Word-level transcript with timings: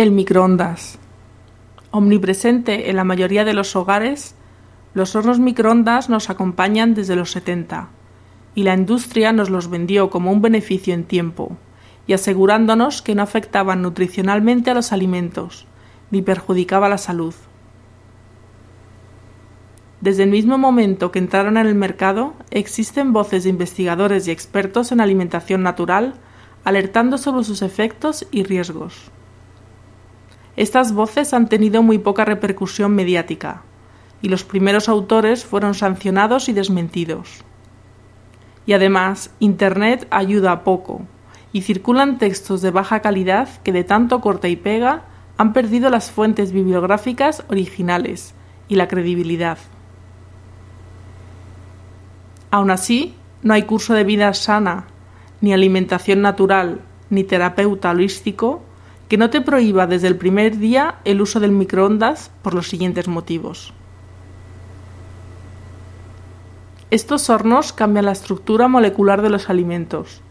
El 0.00 0.12
microondas. 0.12 0.98
Omnipresente 1.90 2.88
en 2.88 2.96
la 2.96 3.04
mayoría 3.04 3.44
de 3.44 3.52
los 3.52 3.76
hogares, 3.76 4.34
los 4.94 5.14
hornos 5.14 5.38
microondas 5.38 6.08
nos 6.08 6.30
acompañan 6.30 6.94
desde 6.94 7.16
los 7.16 7.32
70 7.32 7.90
y 8.54 8.62
la 8.62 8.72
industria 8.72 9.34
nos 9.34 9.50
los 9.50 9.68
vendió 9.68 10.08
como 10.08 10.32
un 10.32 10.40
beneficio 10.40 10.94
en 10.94 11.04
tiempo 11.04 11.58
y 12.06 12.14
asegurándonos 12.14 13.02
que 13.02 13.14
no 13.14 13.22
afectaban 13.22 13.82
nutricionalmente 13.82 14.70
a 14.70 14.74
los 14.74 14.92
alimentos 14.92 15.66
ni 16.10 16.22
perjudicaba 16.22 16.88
la 16.88 16.96
salud. 16.96 17.34
Desde 20.00 20.22
el 20.22 20.30
mismo 20.30 20.56
momento 20.56 21.12
que 21.12 21.18
entraron 21.18 21.58
en 21.58 21.66
el 21.66 21.74
mercado, 21.74 22.32
existen 22.50 23.12
voces 23.12 23.44
de 23.44 23.50
investigadores 23.50 24.26
y 24.26 24.30
expertos 24.30 24.92
en 24.92 25.02
alimentación 25.02 25.62
natural 25.62 26.14
alertando 26.64 27.18
sobre 27.18 27.44
sus 27.44 27.60
efectos 27.60 28.26
y 28.30 28.44
riesgos. 28.44 29.10
Estas 30.60 30.92
voces 30.92 31.32
han 31.32 31.48
tenido 31.48 31.82
muy 31.82 31.96
poca 31.96 32.26
repercusión 32.26 32.94
mediática, 32.94 33.62
y 34.20 34.28
los 34.28 34.44
primeros 34.44 34.90
autores 34.90 35.46
fueron 35.46 35.72
sancionados 35.72 36.50
y 36.50 36.52
desmentidos. 36.52 37.42
Y 38.66 38.74
además, 38.74 39.30
Internet 39.38 40.06
ayuda 40.10 40.62
poco, 40.62 41.00
y 41.54 41.62
circulan 41.62 42.18
textos 42.18 42.60
de 42.60 42.70
baja 42.72 43.00
calidad 43.00 43.48
que 43.62 43.72
de 43.72 43.84
tanto 43.84 44.20
corta 44.20 44.48
y 44.48 44.56
pega 44.56 45.04
han 45.38 45.54
perdido 45.54 45.88
las 45.88 46.10
fuentes 46.10 46.52
bibliográficas 46.52 47.42
originales 47.48 48.34
y 48.68 48.74
la 48.74 48.86
credibilidad. 48.86 49.56
Aún 52.50 52.70
así, 52.70 53.14
no 53.42 53.54
hay 53.54 53.62
curso 53.62 53.94
de 53.94 54.04
vida 54.04 54.34
sana, 54.34 54.88
ni 55.40 55.54
alimentación 55.54 56.20
natural, 56.20 56.82
ni 57.08 57.24
terapeuta 57.24 57.92
holístico 57.92 58.62
que 59.10 59.16
no 59.16 59.28
te 59.28 59.40
prohíba 59.40 59.88
desde 59.88 60.06
el 60.06 60.14
primer 60.14 60.56
día 60.56 61.00
el 61.04 61.20
uso 61.20 61.40
del 61.40 61.50
microondas 61.50 62.30
por 62.42 62.54
los 62.54 62.68
siguientes 62.68 63.08
motivos. 63.08 63.74
Estos 66.92 67.28
hornos 67.28 67.72
cambian 67.72 68.04
la 68.04 68.12
estructura 68.12 68.68
molecular 68.68 69.20
de 69.20 69.30
los 69.30 69.50
alimentos, 69.50 70.22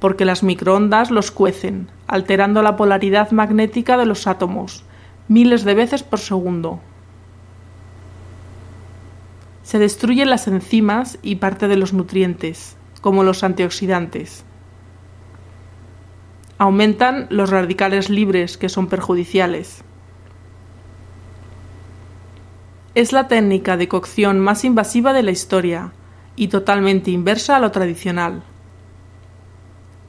porque 0.00 0.24
las 0.24 0.42
microondas 0.42 1.10
los 1.10 1.30
cuecen, 1.30 1.90
alterando 2.06 2.62
la 2.62 2.74
polaridad 2.74 3.32
magnética 3.32 3.98
de 3.98 4.06
los 4.06 4.26
átomos, 4.26 4.82
miles 5.28 5.62
de 5.64 5.74
veces 5.74 6.02
por 6.02 6.18
segundo. 6.18 6.80
Se 9.62 9.78
destruyen 9.78 10.30
las 10.30 10.48
enzimas 10.48 11.18
y 11.20 11.34
parte 11.36 11.68
de 11.68 11.76
los 11.76 11.92
nutrientes, 11.92 12.78
como 13.02 13.24
los 13.24 13.44
antioxidantes 13.44 14.46
aumentan 16.62 17.26
los 17.28 17.50
radicales 17.50 18.08
libres 18.08 18.56
que 18.56 18.68
son 18.68 18.86
perjudiciales. 18.86 19.82
Es 22.94 23.12
la 23.12 23.26
técnica 23.26 23.76
de 23.76 23.88
cocción 23.88 24.38
más 24.38 24.64
invasiva 24.64 25.12
de 25.12 25.24
la 25.24 25.32
historia 25.32 25.90
y 26.36 26.46
totalmente 26.46 27.10
inversa 27.10 27.56
a 27.56 27.58
lo 27.58 27.72
tradicional. 27.72 28.44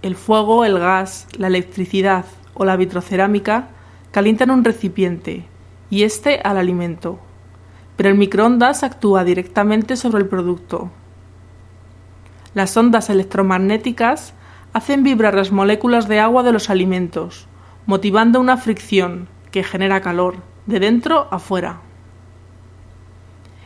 El 0.04 0.16
fuego, 0.16 0.64
el 0.64 0.78
gas, 0.78 1.28
la 1.40 1.48
electricidad 1.48 2.26
o 2.54 2.66
la 2.66 2.76
vitrocerámica 2.76 3.70
calientan 4.12 4.52
un 4.52 4.64
recipiente 4.64 5.48
y 5.90 6.04
este 6.04 6.40
al 6.44 6.58
alimento, 6.58 7.18
pero 7.98 8.10
el 8.10 8.16
microondas 8.16 8.84
actúa 8.84 9.24
directamente 9.24 9.96
sobre 9.96 10.22
el 10.22 10.30
producto. 10.30 10.92
Las 12.54 12.78
ondas 12.78 13.10
electromagnéticas 13.10 14.36
hacen 14.74 15.04
vibrar 15.04 15.36
las 15.36 15.52
moléculas 15.52 16.08
de 16.08 16.20
agua 16.20 16.44
de 16.44 16.52
los 16.52 16.70
alimentos, 16.70 17.48
motivando 17.86 18.40
una 18.40 18.58
fricción 18.58 19.30
que 19.52 19.64
genera 19.64 20.02
calor, 20.02 20.38
de 20.66 20.80
dentro 20.80 21.28
a 21.32 21.40
fuera. 21.40 21.82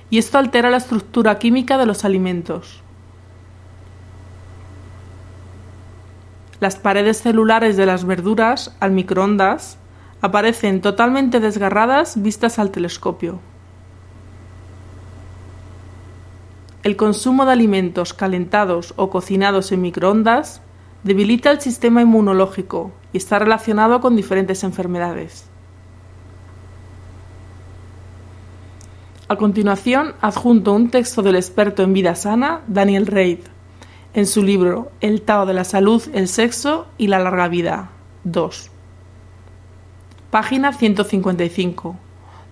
Y 0.10 0.18
esto 0.18 0.38
altera 0.38 0.70
la 0.70 0.78
estructura 0.78 1.40
química 1.40 1.78
de 1.78 1.86
los 1.86 2.04
alimentos. 2.06 2.82
Las 6.60 6.76
paredes 6.76 7.22
celulares 7.22 7.78
de 7.78 7.86
las 7.86 8.04
verduras, 8.04 8.76
al 8.80 8.92
microondas, 8.92 9.78
aparecen 10.22 10.82
totalmente 10.82 11.40
desgarradas 11.40 12.22
vistas 12.22 12.58
al 12.58 12.72
telescopio. 12.72 13.40
El 16.84 16.96
consumo 16.96 17.46
de 17.46 17.52
alimentos 17.52 18.14
calentados 18.14 18.94
o 18.98 19.10
cocinados 19.10 19.72
en 19.72 19.82
microondas 19.82 20.62
Debilita 21.08 21.52
el 21.52 21.62
sistema 21.62 22.02
inmunológico 22.02 22.92
y 23.14 23.18
está 23.20 23.40
relacionado 23.40 24.02
con 24.02 24.18
diferentes 24.18 24.66
enfermedades. 24.66 25.46
A 29.30 29.38
continuación, 29.38 30.16
adjunto 30.20 30.74
un 30.74 30.90
texto 30.90 31.22
del 31.22 31.38
experto 31.38 31.82
en 31.82 31.94
vida 31.94 32.14
sana, 32.14 32.60
Daniel 32.68 33.06
Reid, 33.06 33.40
en 34.14 34.28
su 34.28 34.44
libro 34.44 34.92
El 35.00 35.22
Tao 35.22 35.46
de 35.46 35.54
la 35.54 35.64
Salud, 35.64 36.04
el 36.12 36.28
Sexo 36.28 36.88
y 36.98 37.08
la 37.08 37.20
Larga 37.20 37.48
Vida 37.48 37.90
2. 38.26 38.70
Página 40.30 40.74
155, 40.74 41.96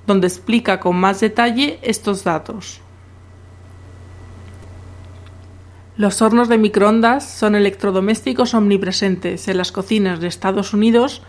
donde 0.08 0.28
explica 0.28 0.80
con 0.80 0.96
más 0.96 1.20
detalle 1.20 1.78
estos 1.82 2.24
datos. 2.24 2.80
Los 5.98 6.22
hornos 6.22 6.50
de 6.50 6.58
microondas 6.58 7.24
son 7.24 7.56
electrodomésticos 7.56 8.54
omnipresentes 8.54 9.48
en 9.48 9.56
las 9.56 9.72
cocinas 9.72 10.20
de 10.20 10.28
Estados 10.28 10.74
Unidos 10.74 11.22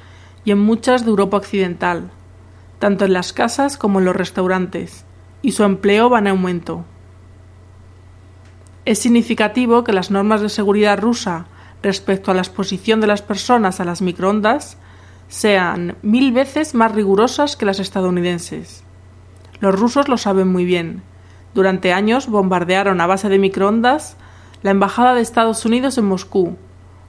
y 0.45 0.51
en 0.51 0.59
muchas 0.59 1.05
de 1.05 1.11
Europa 1.11 1.37
Occidental, 1.37 2.11
tanto 2.81 3.05
en 3.05 3.13
las 3.13 3.33
casas 3.33 3.79
como 3.79 4.01
en 4.01 4.07
los 4.07 4.17
restaurantes, 4.17 5.05
y 5.41 5.53
su 5.53 5.63
empleo 5.63 6.11
va 6.11 6.19
en 6.19 6.27
aumento. 6.27 6.85
Es 8.85 8.99
significativo 8.99 9.85
que 9.85 9.93
las 9.93 10.11
normas 10.11 10.41
de 10.41 10.49
seguridad 10.49 10.99
rusa 10.99 11.47
respecto 11.81 12.33
a 12.33 12.35
la 12.35 12.41
exposición 12.41 13.01
de 13.01 13.07
las 13.07 13.23
personas 13.23 13.79
a 13.79 13.85
las 13.85 14.03
microondas 14.03 14.79
sean 15.29 15.97
mil 16.03 16.33
veces 16.33 16.75
más 16.75 16.93
rigurosas 16.93 17.57
que 17.57 17.67
las 17.67 17.79
estadounidenses. 17.79 18.83
Los 19.61 19.79
rusos 19.79 20.09
lo 20.09 20.19
saben 20.19 20.49
muy 20.49 20.65
bien. 20.65 21.03
Durante 21.55 21.93
años 21.93 22.27
bombardearon 22.27 23.01
a 23.01 23.07
base 23.07 23.29
de 23.29 23.39
microondas 23.39 24.17
la 24.63 24.71
Embajada 24.71 25.15
de 25.15 25.21
Estados 25.21 25.65
Unidos 25.65 25.99
en 25.99 26.07
Moscú, 26.07 26.57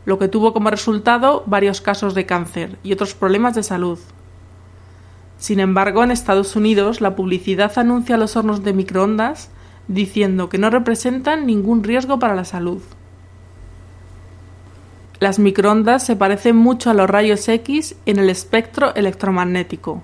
lo 0.06 0.19
que 0.19 0.28
tuvo 0.28 0.53
como 0.53 0.69
resultado 0.69 1.44
varios 1.47 1.81
casos 1.81 2.13
de 2.13 2.25
cáncer 2.25 2.78
y 2.84 2.94
otros 2.94 3.13
problemas 3.13 3.56
de 3.56 3.63
salud. 3.63 4.00
Sin 5.38 5.59
embargo, 5.59 6.03
en 6.03 6.12
Estados 6.12 6.56
Unidos 6.56 7.02
la 7.02 7.16
publicidad 7.16 7.78
anuncia 7.78 8.18
los 8.18 8.36
hornos 8.36 8.63
de 8.63 8.74
microondas 8.74 9.50
diciendo 9.88 10.50
que 10.50 10.57
no 10.57 10.69
representan 10.69 11.46
ningún 11.46 11.84
riesgo 11.84 12.19
para 12.19 12.36
la 12.36 12.46
salud. 12.46 12.81
Las 15.19 15.40
microondas 15.40 16.06
se 16.06 16.16
parecen 16.16 16.56
mucho 16.56 16.90
a 16.90 16.94
los 16.94 17.09
rayos 17.09 17.47
X 17.47 17.96
en 18.06 18.19
el 18.19 18.30
espectro 18.30 18.94
electromagnético. 18.96 20.03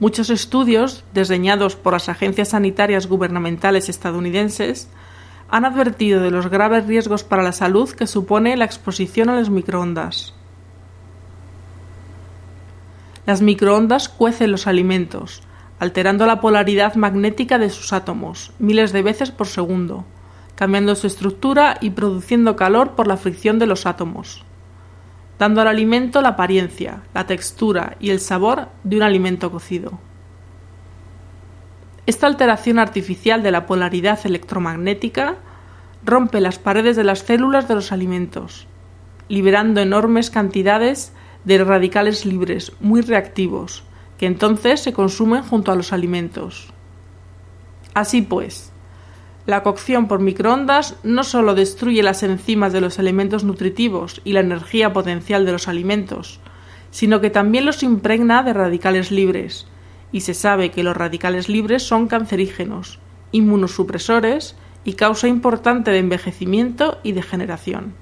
Muchos 0.00 0.30
estudios, 0.30 1.04
diseñados 1.14 1.76
por 1.76 1.92
las 1.92 2.08
agencias 2.08 2.48
sanitarias 2.48 3.06
gubernamentales 3.06 3.88
estadounidenses, 3.88 4.88
han 5.50 5.64
advertido 5.64 6.20
de 6.20 6.30
los 6.30 6.48
graves 6.48 6.86
riesgos 6.86 7.24
para 7.24 7.42
la 7.42 7.52
salud 7.52 7.90
que 7.90 8.06
supone 8.06 8.56
la 8.56 8.64
exposición 8.64 9.28
a 9.28 9.36
los 9.36 9.50
microondas. 9.50 10.34
Las 13.26 13.42
microondas 13.42 14.08
cuecen 14.08 14.52
los 14.52 14.66
alimentos, 14.66 15.42
alterando 15.78 16.26
la 16.26 16.40
polaridad 16.40 16.94
magnética 16.94 17.58
de 17.58 17.70
sus 17.70 17.92
átomos 17.92 18.52
miles 18.58 18.92
de 18.92 19.02
veces 19.02 19.30
por 19.30 19.48
segundo, 19.48 20.04
cambiando 20.54 20.94
su 20.94 21.06
estructura 21.06 21.78
y 21.80 21.90
produciendo 21.90 22.54
calor 22.54 22.92
por 22.92 23.06
la 23.06 23.16
fricción 23.16 23.58
de 23.58 23.66
los 23.66 23.86
átomos, 23.86 24.44
dando 25.38 25.62
al 25.62 25.68
alimento 25.68 26.20
la 26.22 26.30
apariencia, 26.30 27.02
la 27.14 27.26
textura 27.26 27.96
y 27.98 28.10
el 28.10 28.20
sabor 28.20 28.68
de 28.84 28.96
un 28.96 29.02
alimento 29.02 29.50
cocido. 29.50 29.98
Esta 32.10 32.26
alteración 32.26 32.80
artificial 32.80 33.44
de 33.44 33.52
la 33.52 33.66
polaridad 33.66 34.18
electromagnética 34.24 35.36
rompe 36.04 36.40
las 36.40 36.58
paredes 36.58 36.96
de 36.96 37.04
las 37.04 37.20
células 37.20 37.68
de 37.68 37.76
los 37.76 37.92
alimentos, 37.92 38.66
liberando 39.28 39.80
enormes 39.80 40.28
cantidades 40.28 41.12
de 41.44 41.62
radicales 41.62 42.26
libres 42.26 42.72
muy 42.80 43.02
reactivos, 43.02 43.84
que 44.18 44.26
entonces 44.26 44.80
se 44.80 44.92
consumen 44.92 45.44
junto 45.44 45.70
a 45.70 45.76
los 45.76 45.92
alimentos. 45.92 46.72
Así 47.94 48.22
pues, 48.22 48.72
la 49.46 49.62
cocción 49.62 50.08
por 50.08 50.18
microondas 50.18 50.96
no 51.04 51.22
solo 51.22 51.54
destruye 51.54 52.02
las 52.02 52.24
enzimas 52.24 52.72
de 52.72 52.80
los 52.80 52.98
elementos 52.98 53.44
nutritivos 53.44 54.20
y 54.24 54.32
la 54.32 54.40
energía 54.40 54.92
potencial 54.92 55.46
de 55.46 55.52
los 55.52 55.68
alimentos, 55.68 56.40
sino 56.90 57.20
que 57.20 57.30
también 57.30 57.66
los 57.66 57.84
impregna 57.84 58.42
de 58.42 58.52
radicales 58.52 59.12
libres, 59.12 59.68
y 60.12 60.20
se 60.20 60.34
sabe 60.34 60.70
que 60.70 60.82
los 60.82 60.96
radicales 60.96 61.48
libres 61.48 61.82
son 61.82 62.08
cancerígenos, 62.08 62.98
inmunosupresores 63.32 64.56
y 64.84 64.94
causa 64.94 65.28
importante 65.28 65.90
de 65.90 65.98
envejecimiento 65.98 66.98
y 67.02 67.12
degeneración. 67.12 67.94